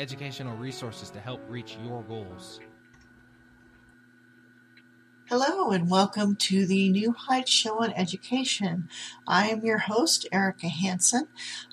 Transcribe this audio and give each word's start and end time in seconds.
educational 0.00 0.56
resources 0.56 1.10
to 1.10 1.20
help 1.20 1.42
reach 1.46 1.76
your 1.84 2.02
goals. 2.04 2.58
Hello 5.28 5.70
and 5.72 5.90
welcome 5.90 6.36
to 6.36 6.64
the 6.64 6.88
New 6.88 7.12
Heights 7.12 7.50
Show 7.50 7.82
on 7.82 7.92
Education. 7.92 8.88
I 9.28 9.50
am 9.50 9.62
your 9.62 9.76
host, 9.76 10.26
Erika 10.32 10.68
Hanson. 10.68 11.28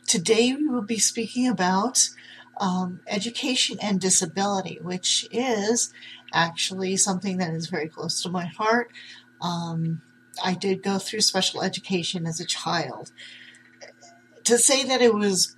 Today 0.05 0.53
we 0.53 0.67
will 0.67 0.81
be 0.81 0.99
speaking 0.99 1.47
about 1.47 2.09
um, 2.59 2.99
education 3.07 3.77
and 3.81 4.01
disability, 4.01 4.77
which 4.81 5.25
is 5.31 5.93
actually 6.33 6.97
something 6.97 7.37
that 7.37 7.53
is 7.53 7.67
very 7.67 7.87
close 7.87 8.21
to 8.21 8.29
my 8.29 8.45
heart. 8.45 8.91
Um, 9.39 10.01
I 10.43 10.53
did 10.53 10.83
go 10.83 10.99
through 10.99 11.21
special 11.21 11.63
education 11.63 12.27
as 12.27 12.41
a 12.41 12.45
child. 12.45 13.13
To 14.43 14.57
say 14.57 14.83
that 14.83 15.01
it 15.01 15.13
was 15.13 15.55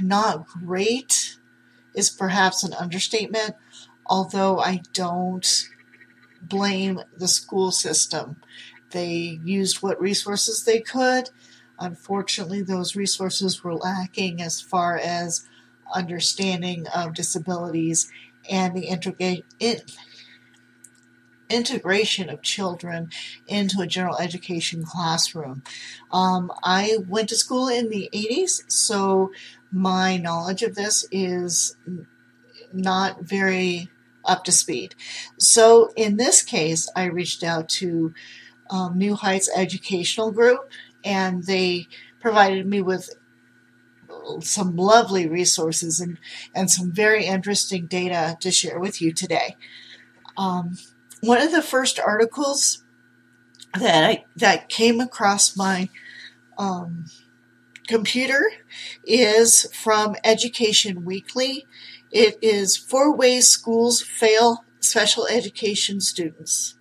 not 0.00 0.46
great 0.46 1.36
is 1.94 2.10
perhaps 2.10 2.62
an 2.62 2.74
understatement, 2.74 3.54
although 4.06 4.58
I 4.58 4.82
don't 4.92 5.68
blame 6.42 7.00
the 7.16 7.28
school 7.28 7.70
system. 7.70 8.36
They 8.90 9.40
used 9.44 9.82
what 9.82 10.00
resources 10.00 10.64
they 10.64 10.80
could. 10.80 11.30
Unfortunately, 11.78 12.62
those 12.62 12.94
resources 12.94 13.64
were 13.64 13.74
lacking 13.74 14.40
as 14.40 14.60
far 14.60 14.96
as 14.96 15.46
understanding 15.94 16.86
of 16.94 17.14
disabilities 17.14 18.10
and 18.48 18.76
the 18.76 18.86
integra- 18.86 19.42
integration 21.50 22.28
of 22.28 22.42
children 22.42 23.10
into 23.46 23.80
a 23.80 23.86
general 23.86 24.16
education 24.18 24.84
classroom. 24.84 25.62
Um, 26.10 26.52
I 26.62 26.98
went 27.08 27.28
to 27.30 27.36
school 27.36 27.68
in 27.68 27.90
the 27.90 28.08
80s, 28.12 28.70
so 28.70 29.30
my 29.74 30.16
knowledge 30.16 30.62
of 30.62 30.76
this 30.76 31.06
is 31.10 31.76
not 32.72 33.22
very 33.22 33.90
up 34.24 34.44
to 34.44 34.52
speed. 34.52 34.94
So 35.38 35.92
in 35.96 36.16
this 36.16 36.42
case, 36.42 36.88
I 36.94 37.04
reached 37.06 37.42
out 37.42 37.68
to 37.80 38.14
um, 38.70 38.96
New 38.96 39.16
Heights 39.16 39.50
Educational 39.54 40.30
Group, 40.30 40.70
and 41.04 41.44
they 41.44 41.88
provided 42.20 42.66
me 42.66 42.80
with 42.80 43.10
some 44.40 44.76
lovely 44.76 45.28
resources 45.28 46.00
and, 46.00 46.18
and 46.54 46.70
some 46.70 46.92
very 46.92 47.26
interesting 47.26 47.86
data 47.86 48.36
to 48.40 48.50
share 48.50 48.78
with 48.78 49.02
you 49.02 49.12
today. 49.12 49.56
Um, 50.36 50.78
one 51.20 51.42
of 51.42 51.52
the 51.52 51.62
first 51.62 51.98
articles 51.98 52.84
that 53.78 54.04
I 54.04 54.24
that 54.36 54.68
came 54.68 55.00
across 55.00 55.56
my 55.56 55.88
um, 56.56 57.06
computer 57.86 58.50
is 59.04 59.66
from 59.74 60.16
Education 60.24 61.04
Weekly. 61.04 61.66
It 62.10 62.38
is 62.42 62.76
four 62.76 63.14
ways 63.14 63.48
schools 63.48 64.00
fail 64.02 64.64
special 64.80 65.26
education 65.26 66.00
students. 66.00 66.74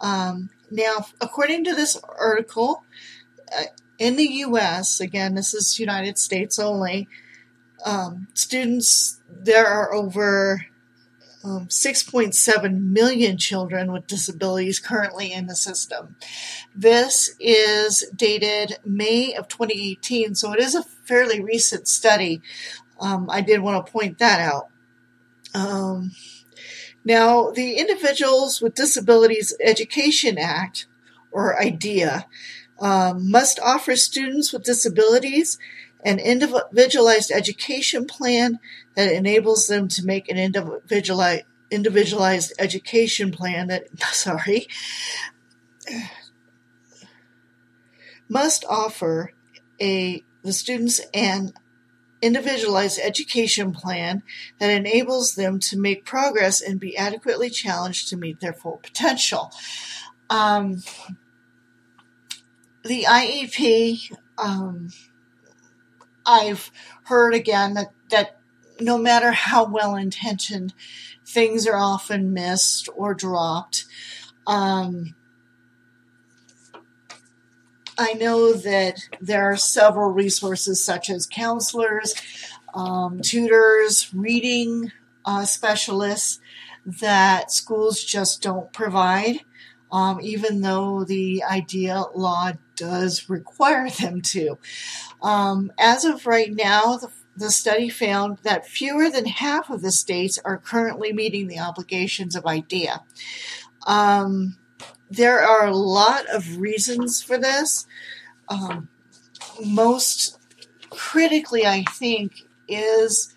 Um, 0.00 0.50
now, 0.70 1.06
according 1.20 1.64
to 1.64 1.74
this 1.74 1.98
article, 2.18 2.84
uh, 3.56 3.64
in 3.98 4.16
the 4.16 4.24
U.S., 4.24 5.00
again, 5.00 5.34
this 5.34 5.54
is 5.54 5.78
United 5.78 6.18
States 6.18 6.58
only, 6.58 7.08
um, 7.84 8.28
students 8.34 9.20
there 9.28 9.66
are 9.66 9.92
over 9.92 10.66
um, 11.44 11.66
6.7 11.66 12.80
million 12.80 13.36
children 13.36 13.92
with 13.92 14.06
disabilities 14.06 14.80
currently 14.80 15.30
in 15.30 15.46
the 15.46 15.54
system. 15.54 16.16
This 16.74 17.36
is 17.38 18.10
dated 18.16 18.78
May 18.84 19.34
of 19.34 19.48
2018, 19.48 20.34
so 20.34 20.52
it 20.52 20.60
is 20.60 20.74
a 20.74 20.82
fairly 20.82 21.40
recent 21.40 21.86
study. 21.86 22.40
Um, 22.98 23.28
I 23.30 23.42
did 23.42 23.60
want 23.60 23.84
to 23.84 23.92
point 23.92 24.18
that 24.18 24.40
out. 24.40 24.68
Um, 25.54 26.12
now, 27.04 27.50
the 27.50 27.74
Individuals 27.74 28.62
with 28.62 28.74
Disabilities 28.74 29.54
Education 29.62 30.38
Act, 30.38 30.86
or 31.30 31.60
IDEA, 31.60 32.26
um, 32.80 33.30
must 33.30 33.60
offer 33.60 33.94
students 33.96 34.52
with 34.52 34.64
disabilities 34.64 35.58
an 36.04 36.18
individualized 36.18 37.30
education 37.30 38.06
plan 38.06 38.58
that 38.94 39.12
enables 39.12 39.66
them 39.66 39.88
to 39.88 40.04
make 40.04 40.28
an 40.28 40.38
individualized 40.38 41.44
individualized 41.70 42.52
education 42.58 43.32
plan 43.32 43.66
that 43.68 43.86
sorry 44.12 44.68
must 48.28 48.64
offer 48.68 49.32
a 49.80 50.22
the 50.42 50.52
students 50.52 51.00
an 51.12 51.52
individualized 52.24 52.98
education 53.02 53.72
plan 53.72 54.22
that 54.58 54.70
enables 54.70 55.34
them 55.34 55.58
to 55.58 55.78
make 55.78 56.04
progress 56.04 56.60
and 56.60 56.80
be 56.80 56.96
adequately 56.96 57.50
challenged 57.50 58.08
to 58.08 58.16
meet 58.16 58.40
their 58.40 58.52
full 58.52 58.78
potential. 58.82 59.52
Um, 60.30 60.82
the 62.82 63.04
IEP 63.04 64.10
um, 64.38 64.88
I've 66.26 66.70
heard 67.04 67.34
again 67.34 67.74
that, 67.74 67.92
that 68.10 68.38
no 68.80 68.98
matter 68.98 69.32
how 69.32 69.64
well 69.64 69.94
intentioned, 69.94 70.74
things 71.26 71.66
are 71.66 71.76
often 71.76 72.32
missed 72.32 72.88
or 72.96 73.14
dropped. 73.14 73.84
Um, 74.46 75.14
I 77.96 78.14
know 78.14 78.52
that 78.52 79.00
there 79.20 79.50
are 79.50 79.56
several 79.56 80.10
resources 80.10 80.84
such 80.84 81.08
as 81.08 81.26
counselors, 81.26 82.14
um, 82.74 83.20
tutors, 83.20 84.12
reading 84.12 84.90
uh, 85.24 85.44
specialists 85.44 86.40
that 86.84 87.50
schools 87.50 88.02
just 88.02 88.42
don't 88.42 88.72
provide, 88.72 89.40
um, 89.92 90.20
even 90.20 90.60
though 90.60 91.04
the 91.04 91.42
IDEA 91.44 92.04
law 92.14 92.52
does 92.76 93.28
require 93.28 93.88
them 94.00 94.20
to. 94.20 94.58
Um, 95.22 95.72
as 95.78 96.04
of 96.04 96.26
right 96.26 96.52
now, 96.52 96.96
the, 96.96 97.10
the 97.36 97.50
study 97.50 97.88
found 97.88 98.38
that 98.42 98.66
fewer 98.66 99.10
than 99.10 99.26
half 99.26 99.70
of 99.70 99.82
the 99.82 99.92
states 99.92 100.38
are 100.44 100.58
currently 100.58 101.12
meeting 101.12 101.48
the 101.48 101.58
obligations 101.58 102.36
of 102.36 102.46
IDEA. 102.46 103.02
Um, 103.86 104.56
there 105.10 105.40
are 105.40 105.66
a 105.66 105.76
lot 105.76 106.26
of 106.32 106.58
reasons 106.58 107.22
for 107.22 107.38
this. 107.38 107.86
Um, 108.48 108.88
most 109.64 110.38
critically, 110.90 111.66
I 111.66 111.84
think, 111.90 112.42
is 112.68 113.34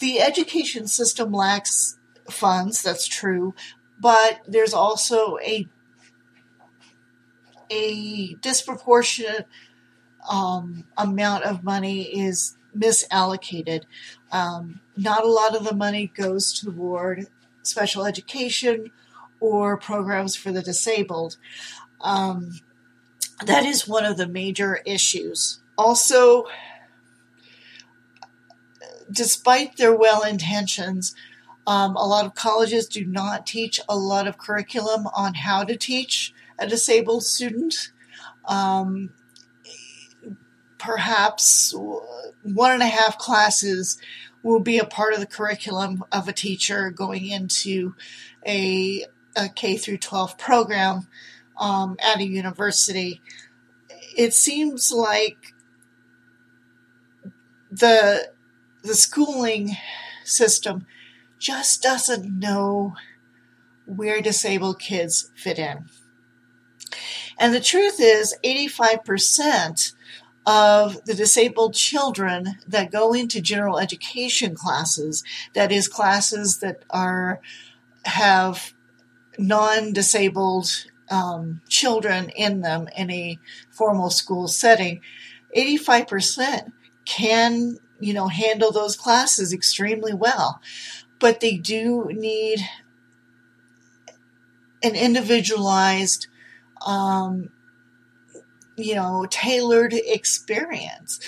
the 0.00 0.20
education 0.20 0.86
system 0.86 1.32
lacks 1.32 1.98
funds, 2.30 2.82
that's 2.82 3.06
true, 3.06 3.54
but 4.00 4.40
there's 4.46 4.74
also 4.74 5.38
a 5.42 5.66
a 7.70 8.34
disproportionate 8.34 9.46
um, 10.28 10.84
amount 10.96 11.44
of 11.44 11.64
money 11.64 12.02
is 12.02 12.56
misallocated. 12.76 13.84
Um, 14.30 14.80
not 14.96 15.24
a 15.24 15.28
lot 15.28 15.56
of 15.56 15.64
the 15.64 15.74
money 15.74 16.12
goes 16.14 16.52
toward 16.52 17.26
special 17.62 18.04
education 18.04 18.90
or 19.40 19.76
programs 19.76 20.36
for 20.36 20.52
the 20.52 20.62
disabled. 20.62 21.36
Um, 22.00 22.60
that 23.44 23.64
is 23.64 23.86
one 23.86 24.04
of 24.04 24.16
the 24.16 24.26
major 24.26 24.80
issues. 24.84 25.60
Also, 25.76 26.44
despite 29.10 29.76
their 29.76 29.94
well 29.94 30.22
intentions, 30.22 31.14
um, 31.66 31.96
a 31.96 32.06
lot 32.06 32.24
of 32.24 32.34
colleges 32.34 32.88
do 32.88 33.04
not 33.04 33.46
teach 33.46 33.80
a 33.88 33.96
lot 33.96 34.26
of 34.26 34.38
curriculum 34.38 35.06
on 35.14 35.34
how 35.34 35.64
to 35.64 35.76
teach 35.76 36.34
a 36.58 36.66
disabled 36.66 37.24
student. 37.24 37.92
Um, 38.46 39.10
perhaps 40.78 41.74
one 42.42 42.72
and 42.72 42.82
a 42.82 42.86
half 42.86 43.18
classes 43.18 43.98
will 44.42 44.60
be 44.60 44.78
a 44.78 44.84
part 44.84 45.12
of 45.12 45.20
the 45.20 45.26
curriculum 45.26 46.04
of 46.12 46.28
a 46.28 46.32
teacher 46.32 46.90
going 46.90 47.26
into 47.26 47.94
a, 48.46 49.04
a 49.36 49.48
K 49.48 49.76
through 49.76 49.98
12 49.98 50.38
program 50.38 51.08
um, 51.58 51.96
at 52.00 52.20
a 52.20 52.24
university. 52.24 53.20
It 54.16 54.32
seems 54.32 54.92
like 54.92 55.54
the 57.70 58.30
the 58.82 58.94
schooling 58.94 59.76
system 60.24 60.86
just 61.38 61.82
doesn't 61.82 62.38
know 62.38 62.94
where 63.86 64.20
disabled 64.20 64.78
kids 64.78 65.30
fit 65.34 65.58
in. 65.58 65.88
And 67.38 67.54
the 67.54 67.60
truth 67.60 67.96
is, 68.00 68.36
85% 68.44 69.94
of 70.46 71.04
the 71.04 71.14
disabled 71.14 71.74
children 71.74 72.58
that 72.66 72.90
go 72.90 73.12
into 73.12 73.40
general 73.40 73.78
education 73.78 74.54
classes, 74.54 75.22
that 75.54 75.70
is, 75.70 75.88
classes 75.88 76.58
that 76.60 76.84
are 76.90 77.40
have 78.04 78.72
non-disabled 79.38 80.86
um, 81.10 81.60
children 81.68 82.30
in 82.30 82.60
them 82.60 82.88
in 82.96 83.10
a 83.10 83.38
formal 83.70 84.10
school 84.10 84.48
setting, 84.48 85.00
85% 85.56 86.72
can, 87.04 87.78
you 88.00 88.12
know, 88.12 88.28
handle 88.28 88.72
those 88.72 88.96
classes 88.96 89.52
extremely 89.52 90.12
well. 90.12 90.60
But 91.18 91.40
they 91.40 91.56
do 91.56 92.08
need 92.10 92.60
an 94.82 94.94
individualized, 94.94 96.28
um, 96.86 97.50
you 98.76 98.94
know, 98.94 99.26
tailored 99.30 99.92
experience. 99.92 101.20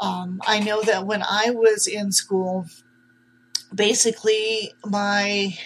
Um, 0.00 0.40
I 0.46 0.60
know 0.60 0.82
that 0.82 1.06
when 1.06 1.22
I 1.22 1.50
was 1.50 1.86
in 1.86 2.12
school, 2.12 2.66
basically 3.74 4.72
my 4.84 5.56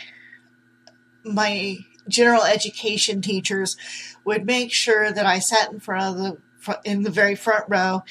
my 1.24 1.78
general 2.08 2.42
education 2.42 3.20
teachers 3.20 3.76
would 4.24 4.46
make 4.46 4.72
sure 4.72 5.12
that 5.12 5.26
I 5.26 5.38
sat 5.38 5.70
in 5.70 5.80
front 5.80 6.04
of 6.04 6.16
the 6.16 6.38
in 6.84 7.02
the 7.02 7.10
very 7.10 7.34
front 7.34 7.64
row 7.68 8.02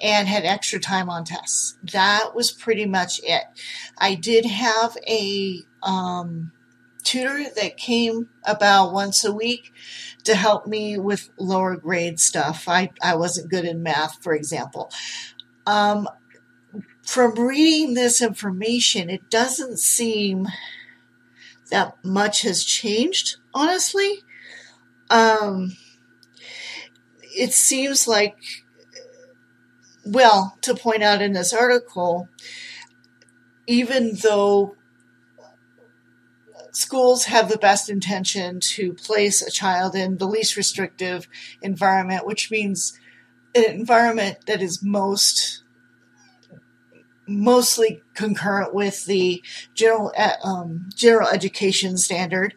and 0.00 0.28
had 0.28 0.44
extra 0.44 0.80
time 0.80 1.08
on 1.08 1.24
tests. 1.24 1.76
That 1.92 2.34
was 2.34 2.50
pretty 2.50 2.86
much 2.86 3.20
it. 3.22 3.44
I 3.98 4.14
did 4.14 4.44
have 4.44 4.96
a 5.06 5.62
um, 5.82 6.52
tutor 7.12 7.44
that 7.56 7.76
came 7.76 8.30
about 8.44 8.94
once 8.94 9.22
a 9.22 9.32
week 9.32 9.70
to 10.24 10.34
help 10.34 10.66
me 10.66 10.96
with 10.96 11.28
lower 11.38 11.76
grade 11.76 12.18
stuff. 12.18 12.64
I, 12.66 12.90
I 13.02 13.16
wasn't 13.16 13.50
good 13.50 13.66
in 13.66 13.82
math, 13.82 14.22
for 14.22 14.34
example. 14.34 14.90
Um, 15.66 16.08
from 17.02 17.34
reading 17.34 17.92
this 17.92 18.22
information, 18.22 19.10
it 19.10 19.28
doesn't 19.28 19.78
seem 19.78 20.48
that 21.70 22.02
much 22.02 22.42
has 22.42 22.64
changed, 22.64 23.36
honestly. 23.52 24.22
Um, 25.10 25.76
it 27.22 27.52
seems 27.52 28.08
like, 28.08 28.38
well, 30.06 30.56
to 30.62 30.74
point 30.74 31.02
out 31.02 31.20
in 31.20 31.34
this 31.34 31.52
article, 31.52 32.30
even 33.66 34.16
though 34.22 34.76
schools 36.72 37.24
have 37.24 37.48
the 37.48 37.58
best 37.58 37.88
intention 37.88 38.58
to 38.60 38.94
place 38.94 39.42
a 39.42 39.50
child 39.50 39.94
in 39.94 40.18
the 40.18 40.26
least 40.26 40.56
restrictive 40.56 41.28
environment, 41.60 42.26
which 42.26 42.50
means 42.50 42.98
an 43.54 43.64
environment 43.64 44.38
that 44.46 44.62
is 44.62 44.82
most 44.82 45.62
mostly 47.28 48.02
concurrent 48.14 48.74
with 48.74 49.04
the 49.06 49.42
general 49.74 50.12
um, 50.42 50.88
general 50.94 51.28
education 51.28 51.96
standard. 51.96 52.54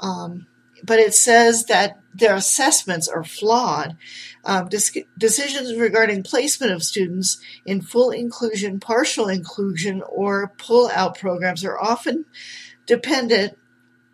Um, 0.00 0.46
but 0.82 0.98
it 0.98 1.12
says 1.12 1.64
that 1.64 2.00
their 2.14 2.34
assessments 2.34 3.08
are 3.08 3.24
flawed. 3.24 3.96
Um, 4.44 4.68
dis- 4.68 4.96
decisions 5.18 5.74
regarding 5.78 6.22
placement 6.22 6.72
of 6.72 6.82
students 6.82 7.38
in 7.66 7.82
full 7.82 8.10
inclusion, 8.10 8.80
partial 8.80 9.28
inclusion, 9.28 10.02
or 10.08 10.52
pull 10.56 10.88
out 10.94 11.18
programs 11.18 11.64
are 11.64 11.78
often 11.78 12.24
dependent 12.88 13.56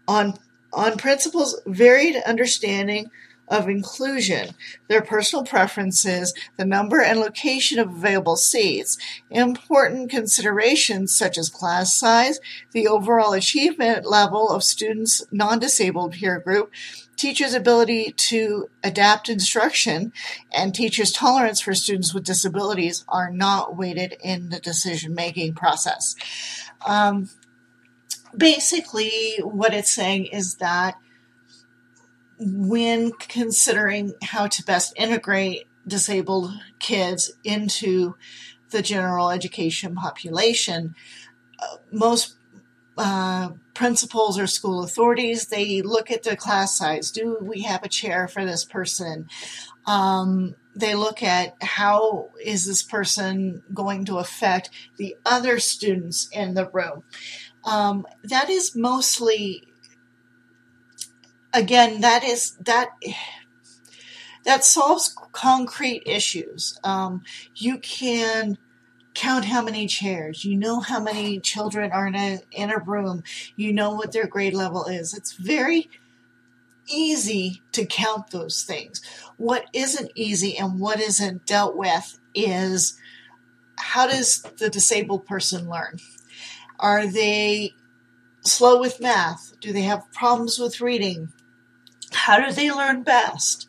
on 0.06 0.35
on 0.75 0.99
principals' 0.99 1.61
varied 1.67 2.17
understanding 2.26 3.09
of 3.49 3.69
inclusion, 3.69 4.55
their 4.88 5.03
personal 5.03 5.44
preferences, 5.44 6.32
the 6.56 6.65
number 6.65 7.00
and 7.00 7.21
location 7.21 7.79
of 7.79 7.91
available 7.91 8.37
seats, 8.37 8.97
important 9.31 10.11
considerations 10.11 11.15
such 11.15 11.37
as 11.37 11.50
class 11.50 11.97
size, 11.97 12.41
the 12.73 12.88
overall 12.88 13.35
achievement 13.35 14.06
level 14.06 14.50
of 14.50 14.65
students' 14.65 15.25
non 15.31 15.59
disabled 15.59 16.12
peer 16.12 16.41
group, 16.41 16.73
teachers' 17.17 17.55
ability 17.55 18.12
to 18.12 18.69
adapt 18.82 19.29
instruction, 19.29 20.12
and 20.50 20.75
teachers' 20.75 21.12
tolerance 21.12 21.61
for 21.61 21.75
students 21.75 22.15
with 22.15 22.25
disabilities 22.25 23.05
are 23.09 23.31
not 23.31 23.77
weighted 23.77 24.17
in 24.23 24.49
the 24.49 24.59
decision 24.59 25.15
making 25.15 25.55
process. 25.55 26.17
Um, 26.87 27.29
basically, 28.36 29.38
what 29.42 29.75
it's 29.75 29.92
saying 29.92 30.26
is 30.26 30.56
that 30.56 30.96
when 32.38 33.12
considering 33.12 34.14
how 34.22 34.46
to 34.46 34.62
best 34.64 34.92
integrate 34.96 35.66
disabled 35.86 36.52
kids 36.78 37.32
into 37.44 38.16
the 38.70 38.82
general 38.82 39.31
education 39.31 39.94
population, 39.94 40.94
uh, 41.60 41.76
most 41.92 42.36
uh, 42.96 43.50
principals 43.75 44.38
or 44.38 44.46
school 44.46 44.84
authorities 44.84 45.46
they 45.46 45.82
look 45.82 46.10
at 46.10 46.22
the 46.22 46.36
class 46.36 46.78
size. 46.78 47.10
Do 47.10 47.38
we 47.40 47.62
have 47.62 47.82
a 47.82 47.88
chair 47.88 48.28
for 48.28 48.44
this 48.44 48.64
person? 48.64 49.28
Um, 49.86 50.54
they 50.76 50.94
look 50.94 51.22
at 51.22 51.60
how 51.60 52.31
is 52.42 52.66
this 52.66 52.82
person 52.82 53.62
going 53.72 54.04
to 54.06 54.19
affect 54.19 54.70
the 54.96 55.16
other 55.25 55.58
students 55.58 56.28
in 56.32 56.54
the 56.54 56.69
room. 56.70 57.05
Um, 57.65 58.06
that 58.23 58.51
is 58.51 58.77
mostly 58.77 59.65
again, 61.55 62.01
that 62.01 62.25
is 62.25 62.56
that 62.61 62.91
that 64.44 64.65
solves 64.65 65.17
concrete 65.33 66.03
issues. 66.05 66.79
Um, 66.85 67.23
you 67.55 67.79
can 67.79 68.59
count 69.15 69.47
how 69.47 69.63
many 69.63 69.87
chairs. 69.87 70.44
You 70.44 70.56
know 70.56 70.81
how 70.81 71.01
many 71.01 71.41
children 71.41 71.93
are 71.93 72.06
in 72.06 72.15
a 72.15 72.41
in 72.53 72.71
a 72.71 72.79
room. 72.79 73.23
You 73.56 73.73
know 73.73 73.93
what 73.93 74.13
their 74.13 74.27
grade 74.27 74.55
level 74.55 74.85
is. 74.85 75.15
It's 75.15 75.33
very 75.33 75.89
easy 76.87 77.63
to 77.73 77.87
count 77.87 78.31
those 78.31 78.63
things. 78.63 79.01
What 79.39 79.67
isn't 79.73 80.11
easy 80.15 80.59
and 80.59 80.79
what 80.79 81.01
isn't 81.01 81.47
dealt 81.47 81.77
with 81.77 82.19
is 82.35 82.99
how 83.77 84.06
does 84.06 84.43
the 84.59 84.69
disabled 84.69 85.27
person 85.27 85.69
learn? 85.69 85.99
Are 86.84 87.06
they 87.06 87.72
slow 88.43 88.79
with 88.79 89.00
math? 89.00 89.58
Do 89.58 89.72
they 89.72 89.84
have 89.84 90.12
problems 90.12 90.58
with 90.58 90.82
reading? 90.82 91.32
How 92.12 92.38
do 92.38 92.53
they 92.53 92.70
learn 92.70 93.05
best? 93.05 93.69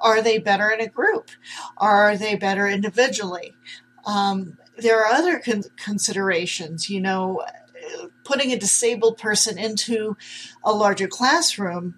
Are 0.00 0.20
they 0.20 0.38
better 0.38 0.68
in 0.70 0.80
a 0.80 0.88
group? 0.88 1.30
Are 1.76 2.16
they 2.16 2.34
better 2.34 2.66
individually? 2.66 3.54
Um, 4.04 4.58
there 4.76 4.98
are 4.98 5.14
other 5.14 5.38
con- 5.38 5.62
considerations. 5.76 6.90
You 6.90 7.02
know, 7.02 7.44
putting 8.24 8.50
a 8.50 8.58
disabled 8.58 9.16
person 9.16 9.58
into 9.58 10.16
a 10.64 10.72
larger 10.72 11.06
classroom 11.06 11.94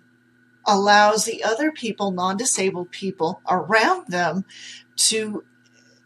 allows 0.66 1.24
the 1.24 1.42
other 1.42 1.72
people, 1.72 2.10
non 2.10 2.36
disabled 2.36 2.90
people 2.90 3.40
around 3.48 4.08
them, 4.08 4.44
to 4.96 5.44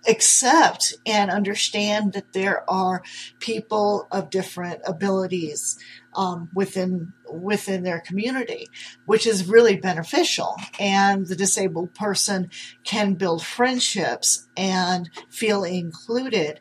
accept 0.06 0.94
and 1.06 1.30
understand 1.30 2.12
that 2.12 2.32
there 2.32 2.68
are 2.68 3.02
people 3.38 4.08
of 4.10 4.30
different 4.30 4.80
abilities 4.84 5.78
um, 6.14 6.50
within 6.54 7.12
within 7.30 7.82
their 7.82 8.00
community, 8.00 8.68
which 9.06 9.26
is 9.26 9.48
really 9.48 9.76
beneficial. 9.76 10.56
And 10.78 11.26
the 11.26 11.36
disabled 11.36 11.94
person 11.94 12.50
can 12.84 13.14
build 13.14 13.44
friendships 13.44 14.48
and 14.56 15.08
feel 15.30 15.64
included. 15.64 16.60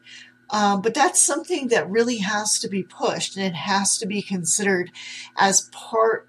Um, 0.49 0.81
but 0.81 0.93
that's 0.93 1.21
something 1.21 1.69
that 1.69 1.89
really 1.89 2.17
has 2.17 2.59
to 2.59 2.67
be 2.67 2.83
pushed, 2.83 3.37
and 3.37 3.45
it 3.45 3.55
has 3.55 3.97
to 3.99 4.05
be 4.05 4.21
considered 4.21 4.91
as 5.37 5.69
part 5.71 6.27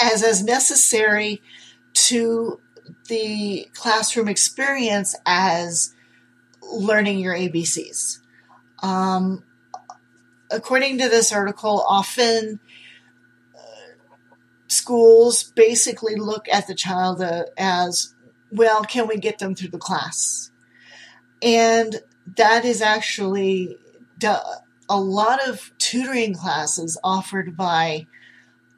as 0.00 0.22
as 0.22 0.42
necessary 0.42 1.42
to 1.92 2.60
the 3.08 3.68
classroom 3.74 4.28
experience 4.28 5.14
as 5.26 5.94
learning 6.62 7.20
your 7.20 7.34
ABCs. 7.34 8.20
Um, 8.82 9.44
according 10.50 10.98
to 10.98 11.08
this 11.08 11.32
article, 11.32 11.84
often 11.88 12.60
uh, 13.54 13.58
schools 14.66 15.44
basically 15.44 16.16
look 16.16 16.46
at 16.52 16.66
the 16.66 16.74
child 16.74 17.20
uh, 17.22 17.44
as 17.56 18.14
well, 18.50 18.84
can 18.84 19.06
we 19.06 19.16
get 19.16 19.38
them 19.38 19.54
through 19.54 19.70
the 19.70 19.78
class? 19.78 20.50
And 21.42 22.02
that 22.36 22.64
is 22.64 22.82
actually 22.82 23.76
a 24.88 25.00
lot 25.00 25.46
of 25.46 25.70
tutoring 25.78 26.34
classes 26.34 26.98
offered 27.04 27.56
by 27.56 28.06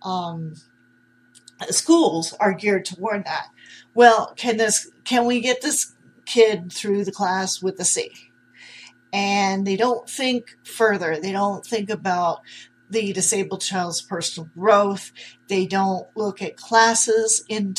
um, 0.03 0.55
schools 1.69 2.35
are 2.35 2.53
geared 2.53 2.85
toward 2.85 3.25
that. 3.25 3.49
Well, 3.95 4.33
can 4.37 4.57
this 4.57 4.91
can 5.05 5.27
we 5.27 5.41
get 5.41 5.63
this 5.63 5.95
kid 6.27 6.73
through 6.73 7.05
the 7.05 7.13
class 7.13 7.63
with 7.63 7.79
a 7.81 7.85
C? 7.85 8.31
and 9.13 9.67
they 9.67 9.77
don't 9.77 10.09
think 10.09 10.57
further. 10.65 11.19
They 11.21 11.33
don't 11.33 11.65
think 11.65 11.91
about 11.91 12.41
the 12.89 13.13
disabled 13.13 13.61
child's 13.61 14.03
personal 14.03 14.49
growth. 14.55 15.13
They 15.49 15.67
don't 15.67 16.07
look 16.17 16.43
at 16.43 16.57
classes 16.57 17.45
in, 17.49 17.75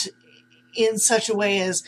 in 0.75 0.97
such 0.97 1.29
a 1.29 1.35
way 1.35 1.59
as 1.59 1.83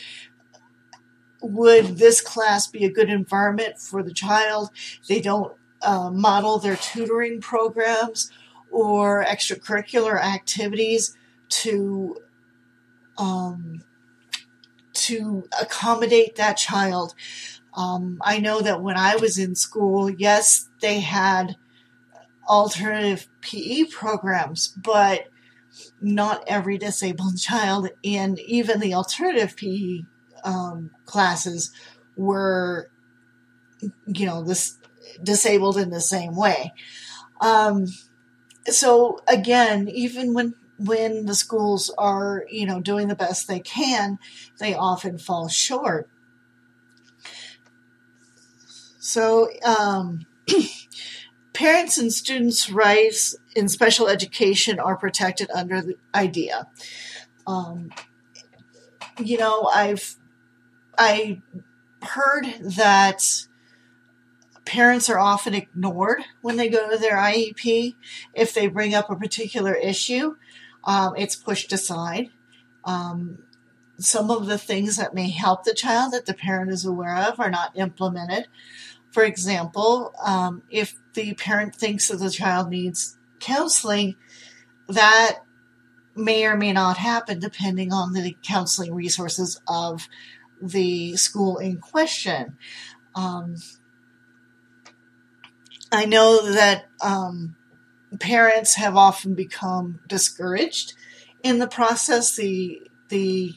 would 1.41 1.98
this 1.98 2.22
class 2.22 2.67
be 2.67 2.86
a 2.86 2.91
good 2.91 3.10
environment 3.10 3.79
for 3.79 4.01
the 4.01 4.13
child? 4.13 4.69
They 5.07 5.19
don't 5.19 5.53
uh, 5.81 6.10
model 6.10 6.60
their 6.60 6.77
tutoring 6.77 7.41
programs 7.41 8.31
or 8.72 9.24
extracurricular 9.25 10.22
activities 10.22 11.17
to 11.50 12.17
um, 13.17 13.83
to 14.93 15.47
accommodate 15.59 16.35
that 16.35 16.57
child. 16.57 17.13
Um, 17.75 18.19
I 18.21 18.39
know 18.39 18.62
that 18.62 18.81
when 18.81 18.97
I 18.97 19.15
was 19.15 19.38
in 19.38 19.55
school, 19.55 20.09
yes, 20.09 20.69
they 20.81 21.00
had 21.00 21.55
alternative 22.47 23.27
PE 23.41 23.85
programs, 23.85 24.67
but 24.67 25.27
not 26.01 26.43
every 26.47 26.77
disabled 26.77 27.38
child 27.39 27.89
and 28.03 28.39
even 28.39 28.79
the 28.79 28.93
alternative 28.93 29.55
PE 29.57 30.01
um, 30.43 30.91
classes 31.05 31.71
were, 32.15 32.89
you 34.07 34.25
know, 34.25 34.43
this 34.43 34.77
disabled 35.21 35.77
in 35.77 35.89
the 35.89 36.01
same 36.01 36.35
way. 36.35 36.73
Um, 37.41 37.88
so 38.65 39.19
again, 39.27 39.89
even 39.89 40.33
when 40.33 40.55
when 40.77 41.25
the 41.25 41.35
schools 41.35 41.93
are, 41.97 42.45
you 42.49 42.65
know, 42.65 42.81
doing 42.81 43.07
the 43.07 43.15
best 43.15 43.47
they 43.47 43.59
can, 43.59 44.19
they 44.59 44.73
often 44.73 45.17
fall 45.17 45.47
short. 45.47 46.09
So, 48.99 49.49
um, 49.63 50.25
parents 51.53 51.97
and 51.97 52.11
students' 52.11 52.69
rights 52.69 53.35
in 53.55 53.69
special 53.69 54.07
education 54.07 54.79
are 54.79 54.97
protected 54.97 55.51
under 55.51 55.81
the 55.81 55.95
IDEA. 56.13 56.67
Um, 57.45 57.91
you 59.19 59.37
know, 59.37 59.69
I've 59.73 60.15
I 60.97 61.41
heard 62.01 62.45
that 62.61 63.45
parents 64.65 65.09
are 65.09 65.19
often 65.19 65.53
ignored 65.53 66.23
when 66.41 66.57
they 66.57 66.69
go 66.69 66.89
to 66.89 66.97
their 66.97 67.17
IEP. 67.17 67.95
If 68.33 68.53
they 68.53 68.67
bring 68.67 68.93
up 68.93 69.09
a 69.09 69.15
particular 69.15 69.73
issue, 69.73 70.35
um, 70.83 71.13
it's 71.17 71.35
pushed 71.35 71.71
aside. 71.71 72.29
Um, 72.83 73.43
some 73.99 74.31
of 74.31 74.47
the 74.47 74.57
things 74.57 74.97
that 74.97 75.13
may 75.13 75.29
help 75.29 75.63
the 75.63 75.73
child 75.73 76.13
that 76.13 76.25
the 76.25 76.33
parent 76.33 76.71
is 76.71 76.85
aware 76.85 77.15
of 77.15 77.39
are 77.39 77.51
not 77.51 77.77
implemented. 77.77 78.47
For 79.11 79.23
example, 79.23 80.13
um, 80.23 80.63
if 80.69 80.95
the 81.13 81.35
parent 81.35 81.75
thinks 81.75 82.07
that 82.07 82.17
the 82.17 82.31
child 82.31 82.69
needs 82.69 83.17
counseling, 83.39 84.15
that 84.87 85.39
may 86.15 86.45
or 86.45 86.57
may 86.57 86.73
not 86.73 86.97
happen 86.97 87.39
depending 87.39 87.93
on 87.93 88.13
the 88.13 88.35
counseling 88.43 88.93
resources 88.93 89.61
of 89.67 90.07
the 90.61 91.15
school 91.15 91.57
in 91.57 91.77
question. 91.77 92.57
Um, 93.15 93.55
I 95.91 96.05
know 96.05 96.51
that 96.51 96.85
um, 97.01 97.55
parents 98.20 98.75
have 98.75 98.96
often 98.96 99.34
become 99.34 100.00
discouraged 100.08 100.93
in 101.43 101.60
the 101.60 101.67
process. 101.67 102.36
The 102.36 102.82
the 103.10 103.53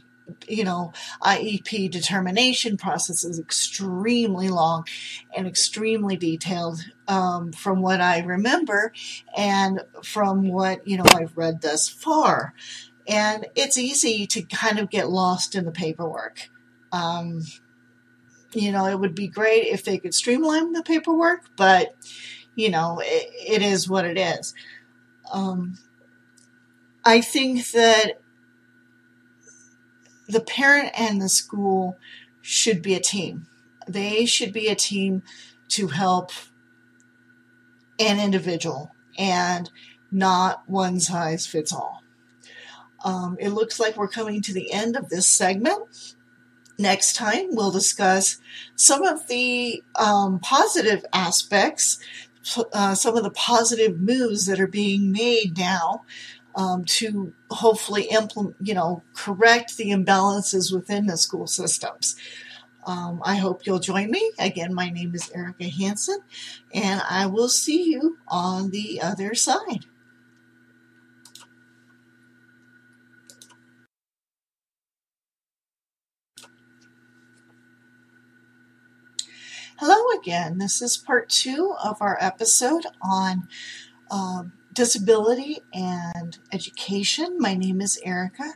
you 0.48 0.64
know 0.64 0.92
IEP 1.22 1.90
determination 1.90 2.76
process 2.76 3.24
is 3.24 3.38
extremely 3.38 4.48
long 4.48 4.84
and 5.36 5.46
extremely 5.46 6.16
detailed 6.16 6.80
um, 7.06 7.52
from 7.52 7.80
what 7.80 8.00
I 8.00 8.20
remember 8.20 8.92
and 9.36 9.82
from 10.02 10.48
what 10.48 10.86
you 10.86 10.98
know 10.98 11.04
I've 11.14 11.36
read 11.36 11.62
thus 11.62 11.88
far. 11.88 12.54
And 13.08 13.46
it's 13.54 13.78
easy 13.78 14.26
to 14.26 14.42
kind 14.42 14.80
of 14.80 14.90
get 14.90 15.08
lost 15.08 15.54
in 15.54 15.64
the 15.64 15.70
paperwork. 15.70 16.50
Um, 16.90 17.42
you 18.52 18.72
know, 18.72 18.86
it 18.86 18.98
would 18.98 19.14
be 19.14 19.28
great 19.28 19.66
if 19.66 19.84
they 19.84 19.98
could 19.98 20.14
streamline 20.14 20.72
the 20.72 20.82
paperwork, 20.82 21.44
but 21.56 21.94
you 22.56 22.70
know, 22.70 23.00
it, 23.00 23.30
it 23.32 23.62
is 23.62 23.88
what 23.88 24.04
it 24.04 24.18
is. 24.18 24.54
Um, 25.32 25.78
I 27.04 27.20
think 27.20 27.70
that 27.70 28.20
the 30.26 30.40
parent 30.40 30.90
and 30.98 31.22
the 31.22 31.28
school 31.28 31.96
should 32.42 32.82
be 32.82 32.94
a 32.94 33.00
team. 33.00 33.46
They 33.86 34.26
should 34.26 34.52
be 34.52 34.66
a 34.66 34.74
team 34.74 35.22
to 35.68 35.88
help 35.88 36.32
an 38.00 38.18
individual 38.18 38.90
and 39.16 39.70
not 40.10 40.68
one 40.68 40.98
size 40.98 41.46
fits 41.46 41.72
all. 41.72 42.02
Um, 43.04 43.36
it 43.38 43.50
looks 43.50 43.78
like 43.78 43.96
we're 43.96 44.08
coming 44.08 44.42
to 44.42 44.52
the 44.52 44.72
end 44.72 44.96
of 44.96 45.08
this 45.08 45.28
segment. 45.28 46.14
Next 46.78 47.14
time, 47.14 47.48
we'll 47.50 47.70
discuss 47.70 48.38
some 48.74 49.02
of 49.02 49.28
the 49.28 49.82
um, 49.94 50.40
positive 50.40 51.04
aspects 51.12 51.98
uh, 52.72 52.94
some 52.94 53.16
of 53.16 53.22
the 53.22 53.30
positive 53.30 54.00
moves 54.00 54.46
that 54.46 54.60
are 54.60 54.66
being 54.66 55.12
made 55.12 55.56
now 55.58 56.04
um, 56.54 56.84
to 56.84 57.32
hopefully 57.50 58.04
implement, 58.04 58.56
you 58.60 58.74
know, 58.74 59.02
correct 59.14 59.76
the 59.76 59.90
imbalances 59.90 60.72
within 60.72 61.06
the 61.06 61.16
school 61.16 61.46
systems. 61.46 62.16
Um, 62.86 63.20
I 63.24 63.36
hope 63.36 63.66
you'll 63.66 63.80
join 63.80 64.10
me. 64.10 64.32
Again, 64.38 64.72
my 64.72 64.90
name 64.90 65.14
is 65.14 65.30
Erika 65.34 65.64
Hanson, 65.64 66.18
and 66.72 67.02
I 67.08 67.26
will 67.26 67.48
see 67.48 67.90
you 67.90 68.18
on 68.28 68.70
the 68.70 69.00
other 69.02 69.34
side. 69.34 69.86
Hello 79.78 80.18
again. 80.18 80.56
This 80.56 80.80
is 80.80 80.96
part 80.96 81.28
two 81.28 81.74
of 81.84 82.00
our 82.00 82.16
episode 82.18 82.86
on 83.02 83.46
um, 84.10 84.54
disability 84.72 85.60
and 85.74 86.38
education. 86.50 87.36
My 87.38 87.52
name 87.52 87.82
is 87.82 88.00
Erika. 88.02 88.54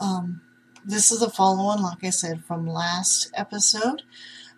Um, 0.00 0.40
this 0.82 1.12
is 1.12 1.20
a 1.20 1.28
follow 1.28 1.64
on, 1.64 1.82
like 1.82 2.02
I 2.02 2.08
said, 2.08 2.46
from 2.46 2.66
last 2.66 3.30
episode. 3.34 4.04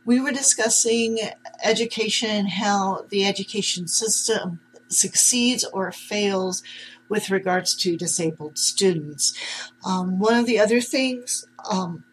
We 0.04 0.20
were 0.20 0.30
discussing 0.30 1.18
education 1.64 2.30
and 2.30 2.50
how 2.50 3.06
the 3.08 3.26
education 3.26 3.88
system 3.88 4.60
succeeds 4.86 5.64
or 5.64 5.90
fails 5.90 6.62
with 7.08 7.30
regards 7.30 7.74
to 7.78 7.96
disabled 7.96 8.58
students. 8.58 9.36
Um, 9.84 10.20
one 10.20 10.34
of 10.34 10.46
the 10.46 10.60
other 10.60 10.80
things 10.80 11.48
um, 11.68 12.04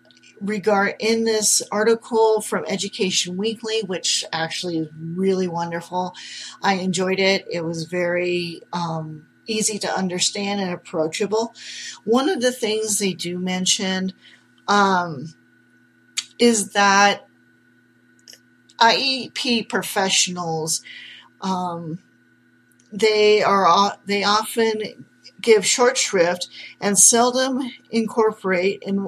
regard 0.43 0.95
in 0.99 1.23
this 1.23 1.61
article 1.71 2.41
from 2.41 2.65
Education 2.67 3.37
Weekly, 3.37 3.81
which 3.81 4.25
actually 4.31 4.77
is 4.79 4.89
really 5.15 5.47
wonderful. 5.47 6.13
I 6.61 6.75
enjoyed 6.75 7.19
it. 7.19 7.45
It 7.49 7.63
was 7.63 7.85
very 7.85 8.61
um, 8.73 9.25
easy 9.47 9.79
to 9.79 9.97
understand 9.97 10.61
and 10.61 10.71
approachable. 10.71 11.53
One 12.03 12.29
of 12.29 12.41
the 12.41 12.51
things 12.51 12.99
they 12.99 13.13
do 13.13 13.39
mention 13.39 14.13
um, 14.67 15.33
is 16.37 16.73
that 16.73 17.27
IEP 18.79 19.69
professionals 19.69 20.81
um, 21.41 21.99
they 22.91 23.41
are 23.43 23.97
they 24.05 24.23
often 24.23 25.05
give 25.41 25.65
short 25.65 25.97
shrift 25.97 26.47
and 26.79 26.97
seldom 26.97 27.61
incorporate 27.91 28.81
in 28.81 29.07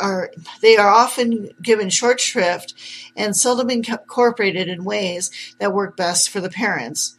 are 0.00 0.30
they 0.60 0.76
are 0.76 0.88
often 0.88 1.50
given 1.62 1.90
short 1.90 2.20
shrift 2.20 2.74
and 3.16 3.36
seldom 3.36 3.70
incorporated 3.70 4.68
in 4.68 4.84
ways 4.84 5.30
that 5.58 5.72
work 5.72 5.96
best 5.96 6.30
for 6.30 6.40
the 6.40 6.50
parents. 6.50 7.16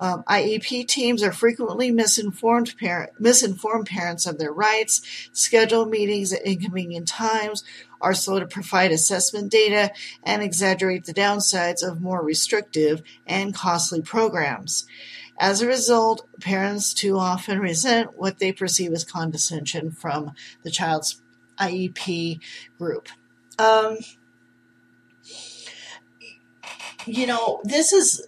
Um, 0.00 0.24
IEP 0.24 0.88
teams 0.88 1.22
are 1.22 1.30
frequently 1.30 1.90
misinformed, 1.90 2.74
parent, 2.78 3.12
misinformed 3.20 3.86
parents 3.86 4.26
of 4.26 4.38
their 4.38 4.52
rights, 4.52 5.02
schedule 5.32 5.84
meetings 5.84 6.32
at 6.32 6.40
inconvenient 6.42 7.06
times, 7.06 7.62
are 8.00 8.14
slow 8.14 8.40
to 8.40 8.46
provide 8.46 8.92
assessment 8.92 9.52
data, 9.52 9.92
and 10.22 10.42
exaggerate 10.42 11.04
the 11.04 11.12
downsides 11.12 11.86
of 11.86 12.00
more 12.00 12.24
restrictive 12.24 13.02
and 13.26 13.54
costly 13.54 14.00
programs. 14.00 14.86
As 15.38 15.60
a 15.60 15.66
result, 15.66 16.26
parents 16.40 16.94
too 16.94 17.18
often 17.18 17.60
resent 17.60 18.16
what 18.16 18.38
they 18.38 18.52
perceive 18.52 18.92
as 18.92 19.04
condescension 19.04 19.90
from 19.90 20.32
the 20.62 20.70
child's 20.70 21.20
IEP 21.60 22.40
group. 22.78 23.08
Um, 23.58 23.98
you 27.06 27.26
know, 27.26 27.60
this 27.64 27.92
is 27.92 28.26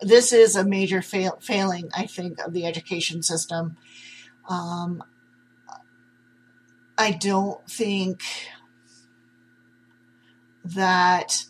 this 0.00 0.32
is 0.32 0.56
a 0.56 0.64
major 0.64 1.02
fail, 1.02 1.38
failing, 1.40 1.90
I 1.94 2.06
think, 2.06 2.38
of 2.40 2.52
the 2.52 2.66
education 2.66 3.22
system. 3.22 3.76
Um, 4.48 5.02
I 6.96 7.12
don't 7.12 7.68
think 7.68 8.22
that 10.64 11.44